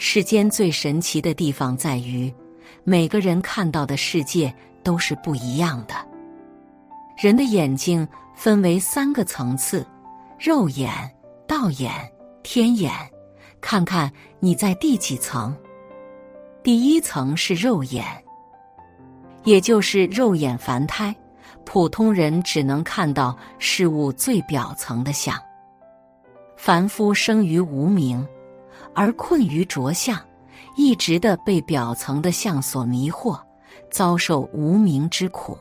[0.00, 2.32] 世间最神奇的地方在于，
[2.84, 4.54] 每个人看到的世界
[4.84, 5.94] 都是不一样的。
[7.20, 9.84] 人的眼睛分为三个层次：
[10.38, 10.88] 肉眼、
[11.48, 11.92] 道眼、
[12.44, 12.92] 天眼。
[13.60, 15.54] 看看你在第几层？
[16.62, 18.04] 第一层是肉眼，
[19.42, 21.12] 也就是肉眼凡胎，
[21.64, 25.36] 普通人只能看到事物最表层的相。
[26.56, 28.24] 凡夫生于无明，
[28.98, 30.20] 而困于着相，
[30.74, 33.40] 一直的被表层的相所迷惑，
[33.92, 35.56] 遭受无明之苦。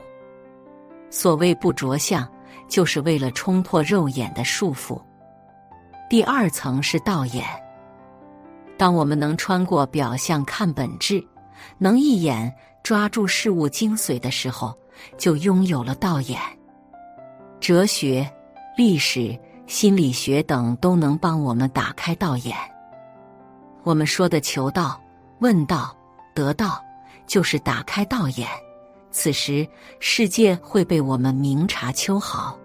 [1.11, 2.27] 所谓不着相，
[2.67, 4.99] 就是为了冲破肉眼的束缚。
[6.09, 7.45] 第二层是道眼，
[8.75, 11.23] 当我们能穿过表象看本质，
[11.77, 14.75] 能一眼抓住事物精髓的时候，
[15.15, 16.41] 就拥有了道眼。
[17.59, 18.27] 哲学、
[18.75, 19.39] 历史。
[19.67, 22.55] 心理学等都能帮我们打开道眼。
[23.87, 25.01] 我们说的求道、
[25.39, 25.95] 问道、
[26.35, 26.83] 得道，
[27.25, 28.45] 就是打开道眼。
[29.11, 29.65] 此时，
[30.01, 32.59] 世界会被我们明察秋毫。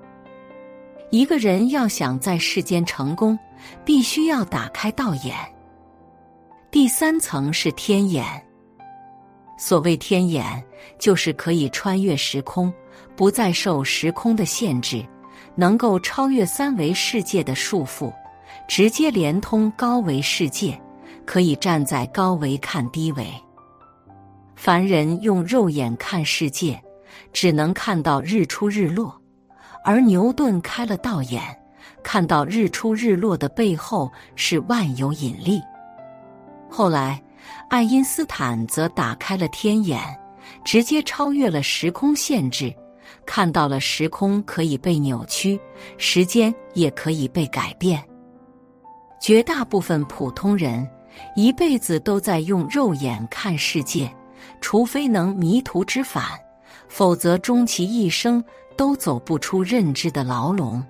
[1.13, 3.39] 一个人要想在世间成功，
[3.85, 5.37] 必须要打开道眼。
[6.73, 8.25] 第三层是天眼。
[9.57, 10.61] 所谓天眼，
[10.99, 12.75] 就是可以穿越时空，
[13.15, 15.07] 不再受时空的限制。
[15.55, 18.13] 能够超越三维世界的束缚，
[18.67, 20.77] 直接连通高维世界，
[21.27, 23.27] 可以站在高维看低维。
[24.55, 26.81] 凡人用肉眼看世界，
[27.33, 29.21] 只能看到日出日落，
[29.85, 31.43] 而牛顿开了道眼，
[32.03, 35.61] 看到日出日落的背后是万有引力。
[36.71, 37.21] 后来，
[37.69, 40.01] 爱因斯坦则打开了天眼，
[40.65, 42.73] 直接超越了时空限制。
[43.27, 45.61] 看到了时空可以被扭曲，
[45.99, 48.03] 时间也可以被改变。
[49.21, 50.89] 绝大部分普通人
[51.35, 54.13] 一辈子都在用肉眼看世界，
[54.61, 56.25] 除非能迷途知返，
[56.89, 58.43] 否则终其一生
[58.77, 60.83] 都走不出认知的牢笼，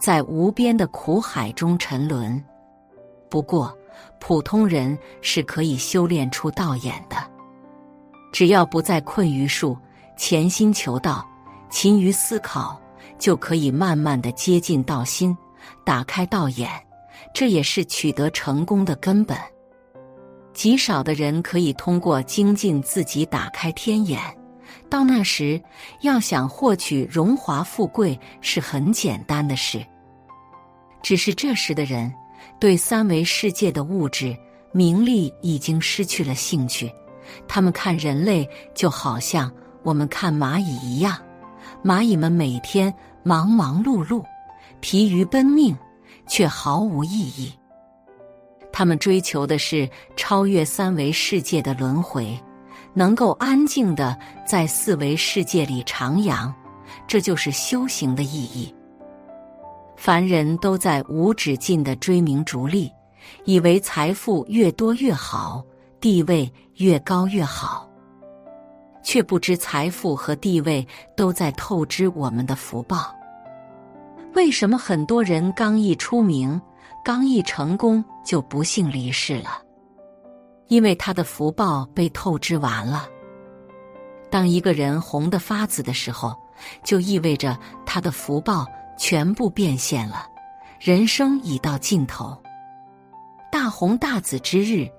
[0.00, 2.42] 在无边的苦海中沉沦。
[3.28, 3.76] 不过，
[4.18, 7.16] 普通人是可以修炼出道眼的，
[8.32, 9.76] 只要不再困于术，
[10.16, 11.26] 潜心求道。
[11.68, 12.80] 勤于思考，
[13.18, 15.36] 就可以慢慢的接近道心，
[15.84, 16.70] 打开道眼，
[17.34, 19.36] 这也是取得成功的根本。
[20.56, 24.18] 极少的人可以通过精进自己打开天眼，
[24.88, 25.60] 到那时，
[26.00, 29.84] 要想获取荣华富贵是很简单的事。
[31.02, 32.10] 只是这时的人
[32.58, 34.34] 对三维世界的物质、
[34.72, 36.90] 名利已经失去了兴趣，
[37.46, 39.52] 他们看人类就好像
[39.82, 41.18] 我们看蚂蚁一样。
[41.84, 42.92] 蚂蚁们每天
[43.22, 44.24] 忙忙碌碌，
[44.80, 45.76] 疲于奔命，
[46.26, 47.52] 却毫无意义。
[48.78, 52.38] 他们追求的是超越三维世界的轮回，
[52.92, 54.14] 能够安静的
[54.46, 56.52] 在四维世界里徜徉，
[57.06, 58.74] 这就是修行的意义。
[59.96, 62.92] 凡人都在无止境的追名逐利，
[63.46, 65.64] 以为财富越多越好，
[65.98, 67.90] 地位越高越好。
[69.02, 70.86] 却不知财富和地位
[71.16, 73.10] 都在透支我们的福报。
[74.34, 76.60] 为什么很多人刚一出名、
[77.06, 79.62] 刚一成功就不幸离世了？
[80.66, 83.08] 因为他的福报被透支完了。
[84.28, 86.36] 当一个人红得发紫的时候，
[86.82, 87.56] 就意味着
[87.86, 88.66] 他的福报
[88.98, 90.26] 全部变现了，
[90.80, 92.36] 人生已到尽头。
[93.52, 94.90] 大红大紫之日，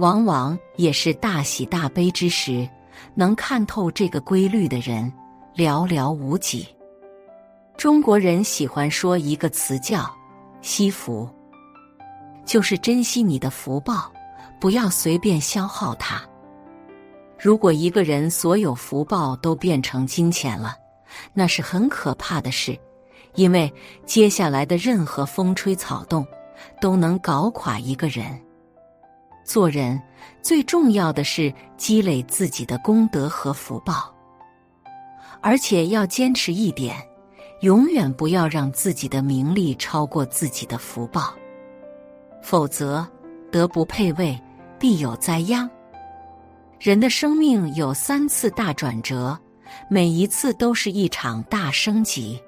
[0.00, 2.68] 往往也是大喜大悲之时。
[3.14, 5.12] 能看透这个规律的人
[5.54, 6.66] 寥寥无几。
[7.76, 10.12] 中国人喜欢说一个词叫
[10.60, 11.28] “惜福”，
[12.44, 14.12] 就是珍惜你的福报，
[14.60, 16.22] 不要随便消耗它。
[17.38, 20.76] 如果一个人所有福报都变成金钱了，
[21.32, 22.78] 那是很可怕的事，
[23.34, 23.72] 因为
[24.06, 26.26] 接下来的任何风吹草动
[26.80, 28.40] 都能搞垮一个人。
[29.44, 30.00] 做人
[30.40, 34.14] 最重要的是积累自己的功德和福报，
[35.40, 36.96] 而且要坚持一点，
[37.62, 41.34] 永远不要让自己的名利超过自己的福报，
[42.42, 43.06] 否则
[43.50, 44.38] 德不配位，
[44.78, 45.68] 必有灾殃。
[46.78, 49.38] 人的生命有三次大转折，
[49.88, 52.38] 每一次都是一场大升级。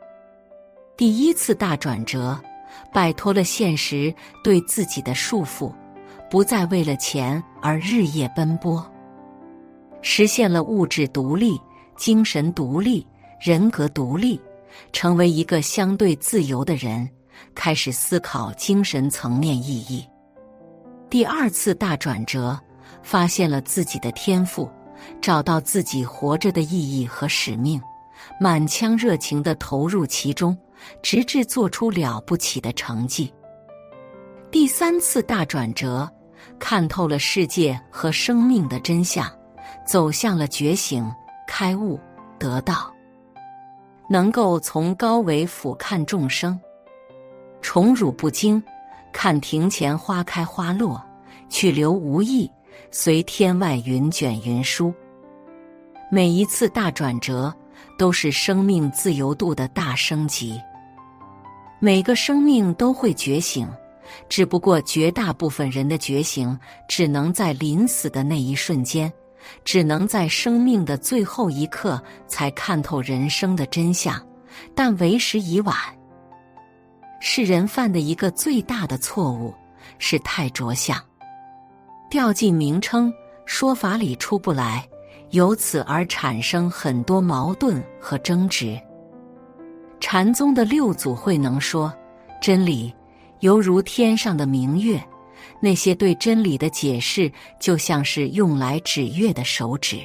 [0.96, 2.38] 第一次大转折，
[2.92, 4.12] 摆脱了现实
[4.42, 5.72] 对自己的束缚。
[6.30, 8.84] 不再为了钱而日夜奔波，
[10.02, 11.56] 实现了物质独立、
[11.96, 13.06] 精神独立、
[13.38, 14.40] 人格独立，
[14.90, 17.08] 成为一个相对自由的人，
[17.54, 20.06] 开始思考精神层面意义。
[21.10, 22.58] 第二次大转折，
[23.02, 24.68] 发现了自己的天赋，
[25.20, 27.80] 找到自己活着的意义和使命，
[28.40, 30.56] 满腔热情的投入其中，
[31.02, 33.32] 直至做出了不起的成绩。
[34.50, 36.10] 第三次大转折，
[36.58, 39.30] 看透了世界和生命的真相，
[39.86, 41.08] 走向了觉醒、
[41.46, 41.98] 开悟、
[42.38, 42.92] 得道，
[44.08, 46.58] 能够从高维俯瞰众生，
[47.64, 48.62] 宠辱不惊。
[49.10, 51.02] 看庭前花开花落，
[51.48, 52.50] 去留无意，
[52.90, 54.92] 随天外云卷云舒。
[56.10, 57.52] 每一次大转折，
[57.96, 60.60] 都是生命自由度的大升级。
[61.80, 63.66] 每个生命都会觉醒，
[64.28, 66.56] 只不过绝大部分人的觉醒，
[66.86, 69.10] 只能在临死的那一瞬间，
[69.64, 74.20] 只能在生命的最后一刻才看透人生的真相，
[74.74, 75.74] 但为时已晚。
[77.26, 79.52] 世人犯的一个最大的错误
[79.98, 81.02] 是太着相，
[82.10, 83.10] 掉进名称
[83.46, 84.86] 说法里出不来，
[85.30, 88.78] 由此而产生很多矛盾和争执。
[89.98, 91.90] 禅宗的六祖慧能说
[92.42, 92.94] ：“真理
[93.40, 95.02] 犹如天上的明月，
[95.60, 99.98] 那些对真理的解释就像是用来指月的手指。”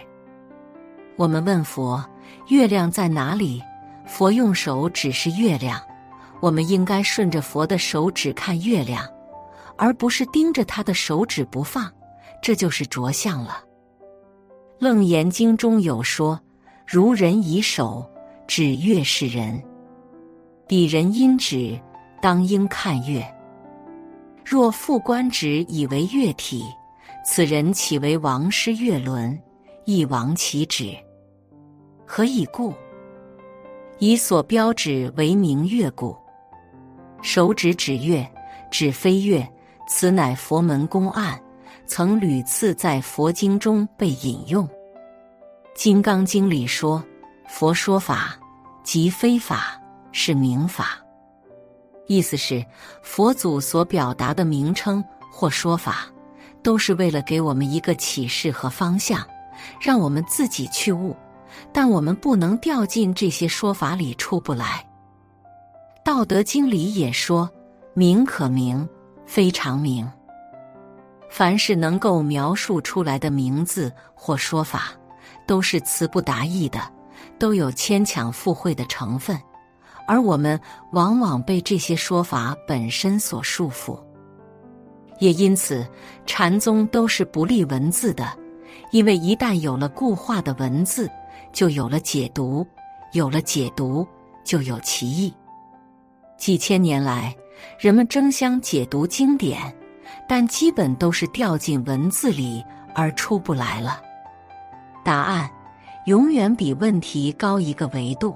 [1.18, 2.02] 我们问佛
[2.48, 3.62] ：“月亮在哪里？”
[4.08, 5.80] 佛用手指示月亮。
[6.42, 9.06] 我们应该顺着佛的手指看月亮，
[9.78, 11.92] 而不是盯着他的手指不放，
[12.42, 13.64] 这就是着相了。
[14.84, 16.40] 《楞严经》中有说
[16.88, 18.10] ：“如人以手
[18.48, 19.62] 指月是人，
[20.66, 21.78] 彼人因指
[22.22, 23.22] 当应看月。
[24.46, 26.64] 若复观指以为月体，
[27.26, 29.38] 此人岂为王师月轮，
[29.84, 30.96] 亦亡其指？
[32.06, 32.74] 何以故？
[33.98, 36.16] 以所标指为明月故。”
[37.22, 38.28] 手指指月，
[38.72, 39.48] 指飞月，
[39.88, 41.40] 此乃佛门公案，
[41.86, 44.66] 曾屡次在佛经中被引用。
[45.76, 47.04] 《金刚经》里说
[47.48, 48.38] ：“佛说法，
[48.84, 49.80] 即非法，
[50.12, 51.00] 是名法。”
[52.08, 52.66] 意思是，
[53.04, 56.08] 佛祖所表达的名称或说法，
[56.64, 59.26] 都是为了给我们一个启示和方向，
[59.80, 61.16] 让我们自己去悟。
[61.72, 64.86] 但我们不能掉进这些说法里出不来。
[66.10, 67.48] 道德经里也说
[67.94, 68.90] ：“名可名，
[69.28, 70.12] 非常名。”
[71.30, 74.86] 凡是能够描述出来的名字或说法，
[75.46, 76.82] 都是词不达意的，
[77.38, 79.40] 都有牵强附会的成分，
[80.08, 80.60] 而我们
[80.94, 83.96] 往往被这些说法本身所束缚。
[85.20, 85.88] 也因此，
[86.26, 88.36] 禅宗都是不立文字的，
[88.92, 91.08] 因为一旦有了固化的文字，
[91.54, 92.66] 就有了解读，
[93.14, 94.08] 有了解读，
[94.44, 95.32] 就有歧义。
[96.40, 97.36] 几千年来，
[97.78, 99.62] 人们争相解读经典，
[100.28, 102.64] 但基本都是掉进文字里
[102.96, 104.02] 而出不来了。
[105.04, 105.50] 答案
[106.06, 108.34] 永远比问题高一个维度，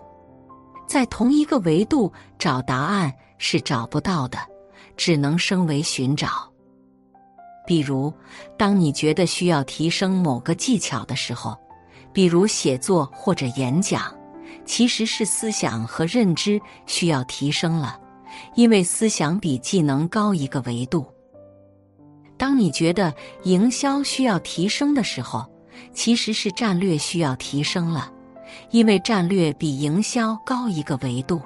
[0.85, 4.37] 在同一个维度找答案是找不到的，
[4.97, 6.29] 只能升为寻找。
[7.65, 8.13] 比如，
[8.57, 11.57] 当你觉得需要提升某个技巧的时候，
[12.11, 14.13] 比如写作或者演讲。
[14.65, 17.99] 其实是思想和认知需要提升了，
[18.55, 21.05] 因为思想比技能高一个维度。
[22.37, 25.45] 当你觉得营销需要提升的时候，
[25.93, 28.11] 其实是战略需要提升了，
[28.71, 31.41] 因为战略比营销高一个维度。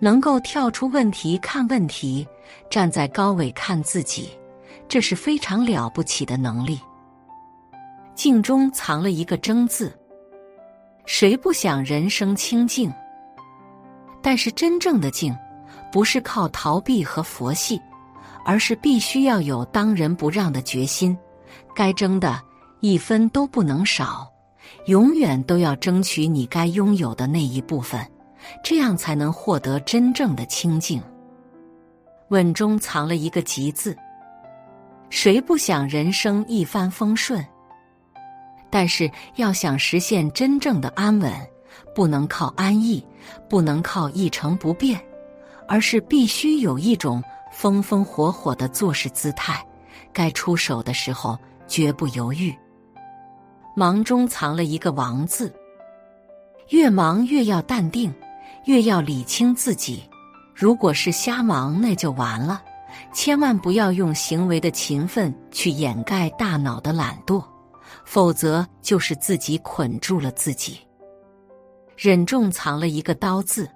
[0.00, 2.26] 能够跳出问题看问题，
[2.68, 4.30] 站在高位看自己，
[4.88, 6.80] 这是非常了不起的能力。
[8.14, 9.96] 静中藏了一个争字。
[11.04, 12.92] 谁不想人生清静？
[14.22, 15.36] 但是真正的静，
[15.90, 17.80] 不是靠逃避和佛系，
[18.44, 21.16] 而是必须要有当仁不让的决心。
[21.74, 22.40] 该争的
[22.80, 24.30] 一分都不能少，
[24.86, 28.00] 永远都要争取你该拥有的那一部分，
[28.62, 31.02] 这样才能获得真正的清静。
[32.28, 33.96] 稳中藏了一个吉字。
[35.10, 37.44] 谁不想人生一帆风顺？
[38.72, 41.30] 但是要想实现真正的安稳，
[41.94, 43.06] 不能靠安逸，
[43.46, 44.98] 不能靠一成不变，
[45.68, 49.62] 而是必须有一种风风火火的做事姿态。
[50.10, 51.38] 该出手的时候
[51.68, 52.54] 绝不犹豫。
[53.76, 55.54] 忙中藏了一个“王”字，
[56.70, 58.10] 越忙越要淡定，
[58.64, 60.02] 越要理清自己。
[60.54, 62.62] 如果是瞎忙，那就完了。
[63.12, 67.42] 千万不要用行为的勤奋去掩盖大脑的懒惰。
[68.12, 70.78] 否则就是自己捆住了自己。
[71.96, 73.66] 忍重藏了一个刀字，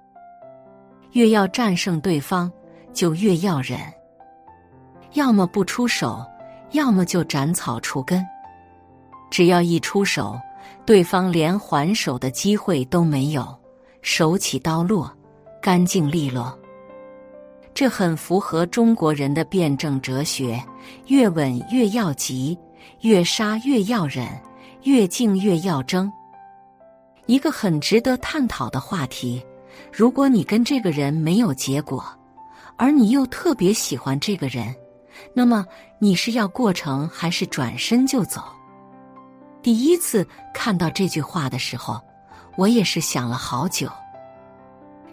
[1.13, 2.51] 越要战胜对方，
[2.93, 3.79] 就越要忍。
[5.13, 6.23] 要么不出手，
[6.73, 8.23] 要么就斩草除根。
[9.31, 10.39] 只要一出手，
[10.85, 13.43] 对方连还手的机会都没有，
[14.03, 15.11] 手起刀落，
[15.59, 16.55] 干净利落。
[17.73, 20.63] 这很符合中国人的辩证哲学：
[21.07, 22.55] 越稳越要急，
[23.01, 24.27] 越杀越要忍，
[24.83, 26.11] 越静越要争。
[27.25, 29.43] 一个很值得探讨的话题：
[29.91, 32.03] 如果你跟这个人没有结果，
[32.77, 34.73] 而你又特别喜欢这个人，
[35.33, 35.65] 那么
[35.99, 38.41] 你是要过程还是转身就走？
[39.61, 41.99] 第一次看到这句话的时候，
[42.55, 43.89] 我也是想了好久。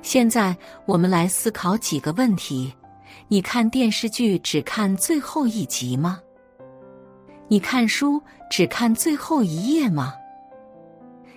[0.03, 0.57] 现在
[0.87, 2.73] 我们来思考几个问题：
[3.27, 6.21] 你看电视剧只看最后一集吗？
[7.49, 10.15] 你看书只看最后一页吗？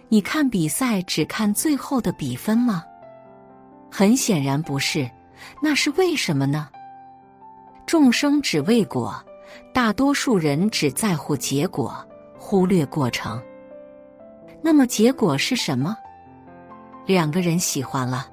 [0.08, 2.84] 你看比赛只看最后的比分吗？
[3.92, 5.10] 很显然不是，
[5.62, 6.70] 那是为什么呢？
[7.86, 9.14] 众生只为果，
[9.74, 11.94] 大多数人只在乎结果，
[12.38, 13.42] 忽略过程。
[14.62, 15.96] 那么结果是什么？
[17.06, 18.28] 两个人喜欢了，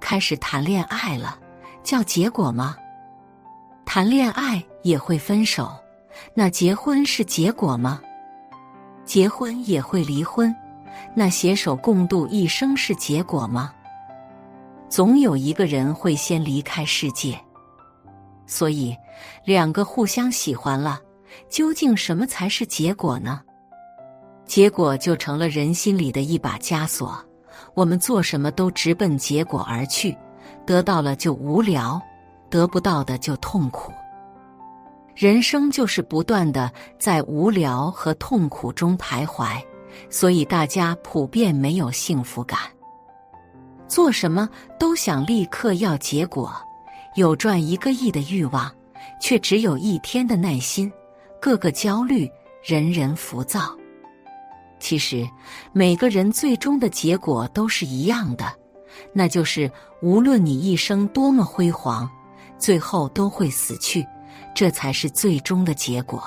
[0.00, 1.38] 开始谈恋爱了，
[1.82, 2.76] 叫结果吗？
[3.84, 5.72] 谈恋爱也会分手，
[6.34, 8.00] 那结婚是结果吗？
[9.04, 10.54] 结婚也会离婚。
[11.14, 13.72] 那携手共度一生是结果吗？
[14.88, 17.38] 总有一个人会先离开世界，
[18.46, 18.94] 所以
[19.44, 21.00] 两个互相喜欢了，
[21.48, 23.40] 究竟什么才是结果呢？
[24.44, 27.18] 结果就成了人心里的一把枷锁，
[27.74, 30.16] 我们做什么都直奔结果而去，
[30.66, 32.00] 得到了就无聊，
[32.50, 33.92] 得不到的就痛苦。
[35.20, 39.62] 人生就是不断的在无聊和痛苦中徘徊。
[40.08, 42.58] 所以大家普遍没有幸福感，
[43.86, 44.48] 做什么
[44.78, 46.50] 都想立刻要结果，
[47.16, 48.74] 有赚一个亿的欲望，
[49.20, 50.90] 却只有一天的耐心，
[51.38, 52.26] 个个焦虑，
[52.64, 53.76] 人人浮躁。
[54.78, 55.28] 其实
[55.70, 58.46] 每个人最终的结果都是一样的，
[59.12, 62.08] 那就是无论你一生多么辉煌，
[62.56, 64.02] 最后都会死去，
[64.54, 66.22] 这才是最终的结果。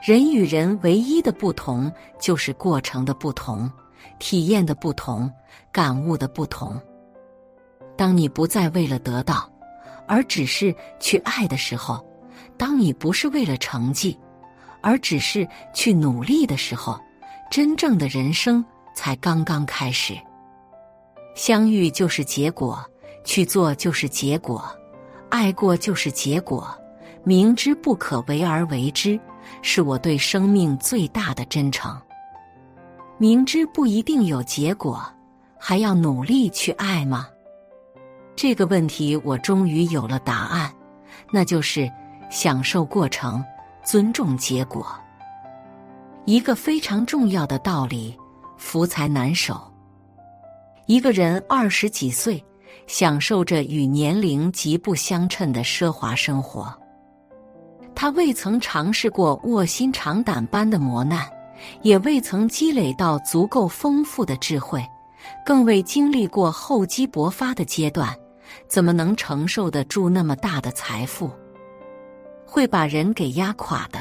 [0.00, 3.70] 人与人唯一的不同就是过程的不同，
[4.18, 5.30] 体验的不同，
[5.70, 6.80] 感悟的不同。
[7.96, 9.48] 当你不再为了得到，
[10.08, 12.04] 而只是去爱的时候；
[12.56, 14.18] 当你不是为了成绩，
[14.80, 16.98] 而只是去努力的时候，
[17.50, 18.64] 真正的人生
[18.96, 20.18] 才刚刚开始。
[21.36, 22.84] 相遇就是结果，
[23.24, 24.64] 去做就是结果，
[25.30, 26.68] 爱过就是结果，
[27.24, 29.18] 明知不可为而为之。
[29.60, 32.00] 是我对生命最大的真诚。
[33.18, 35.04] 明知不一定有结果，
[35.58, 37.28] 还要努力去爱吗？
[38.36, 40.72] 这个问题我终于有了答案，
[41.32, 41.90] 那就是
[42.30, 43.44] 享受过程，
[43.84, 44.86] 尊重结果。
[46.24, 48.16] 一个非常重要的道理：
[48.56, 49.60] 福财难守。
[50.86, 52.42] 一个人二十几岁，
[52.86, 56.72] 享受着与年龄极不相称的奢华生活。
[57.94, 61.24] 他未曾尝试过卧薪尝胆般的磨难，
[61.82, 64.84] 也未曾积累到足够丰富的智慧，
[65.46, 68.12] 更未经历过厚积薄发的阶段，
[68.68, 71.30] 怎么能承受得住那么大的财富？
[72.44, 74.00] 会把人给压垮的。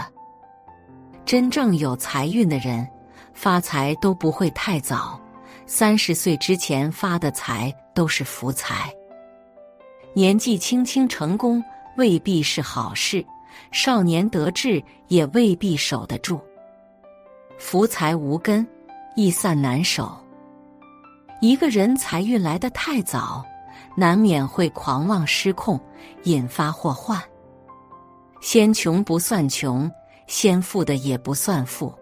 [1.23, 2.87] 真正有财运的人，
[3.33, 5.21] 发财都不会太早，
[5.65, 8.91] 三十岁之前发的财都是福财。
[10.13, 11.63] 年纪轻轻成功
[11.95, 13.23] 未必是好事。
[13.71, 16.39] 少年得志也未必守得住，
[17.57, 18.67] 福财无根，
[19.15, 20.17] 易散难守。
[21.41, 23.45] 一个人财运来得太早，
[23.95, 25.79] 难免会狂妄失控，
[26.23, 27.21] 引发祸患。
[28.41, 29.89] 先穷不算穷，
[30.27, 31.93] 先富的也不算富。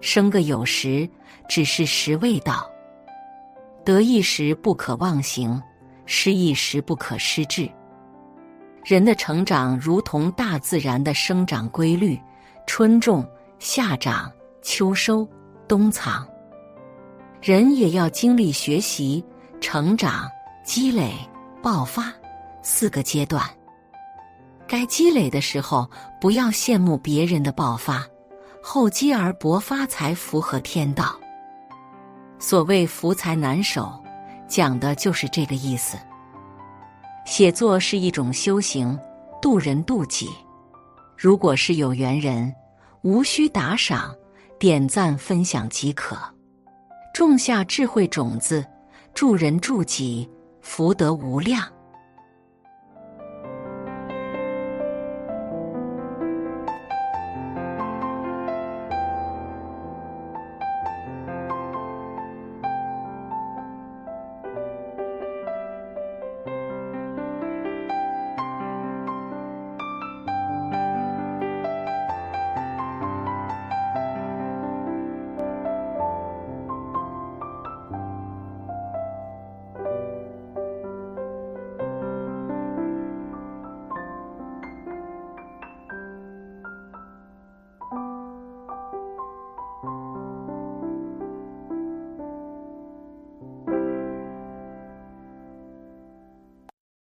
[0.00, 1.08] 生个有时，
[1.48, 2.68] 只是时未到。
[3.84, 5.60] 得意时不可忘形，
[6.06, 7.68] 失意时不可失志。
[8.84, 12.20] 人的成长如同大自然的生长规律：
[12.66, 13.24] 春种、
[13.60, 15.26] 夏长、秋收、
[15.68, 16.26] 冬藏。
[17.40, 19.24] 人也要经历学习、
[19.60, 20.28] 成长、
[20.64, 21.12] 积累、
[21.62, 22.12] 爆发
[22.62, 23.44] 四个阶段。
[24.66, 25.88] 该积累的时候，
[26.20, 28.04] 不要羡慕别人的爆发，
[28.62, 31.14] 厚积而薄发才符合天道。
[32.38, 33.92] 所谓福财难守，
[34.48, 35.96] 讲的就是这个意思。
[37.24, 38.98] 写作是一种修行，
[39.40, 40.28] 渡人渡己。
[41.16, 42.52] 如果是有缘人，
[43.02, 44.14] 无需打赏、
[44.58, 46.16] 点赞、分享即可，
[47.14, 48.64] 种下智慧种子，
[49.14, 50.28] 助人助己，
[50.60, 51.62] 福德无量。